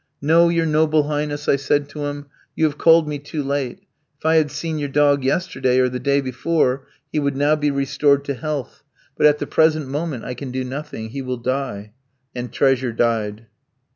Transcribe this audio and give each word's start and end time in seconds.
'No, 0.19 0.49
your 0.49 0.65
noble 0.65 1.03
highness,' 1.03 1.47
I 1.47 1.57
said 1.57 1.87
to 1.89 2.05
him, 2.07 2.25
'you 2.55 2.65
have 2.65 2.79
called 2.79 3.07
me 3.07 3.19
too 3.19 3.43
late. 3.43 3.83
If 4.17 4.25
I 4.25 4.37
had 4.37 4.49
seen 4.49 4.79
your 4.79 4.89
dog 4.89 5.23
yesterday 5.23 5.77
or 5.77 5.89
the 5.89 5.99
day 5.99 6.21
before, 6.21 6.87
he 7.11 7.19
would 7.19 7.37
now 7.37 7.55
be 7.55 7.69
restored 7.69 8.25
to 8.25 8.33
health; 8.33 8.81
but 9.15 9.27
at 9.27 9.37
the 9.37 9.45
present 9.45 9.87
moment 9.87 10.23
I 10.25 10.33
can 10.33 10.49
do 10.49 10.63
nothing. 10.63 11.09
He 11.09 11.21
will 11.21 11.37
die.' 11.37 11.91
And 12.33 12.51
'Treasure' 12.51 12.93
died." 12.93 13.45